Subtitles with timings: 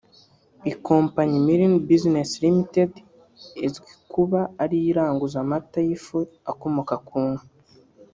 [0.71, 2.93] Ikompanyi ‘Mlin Business Ltd’
[3.67, 6.17] izwiho kuba ariyo iranguza amata y’Ifu
[6.51, 7.43] akomoka ku nka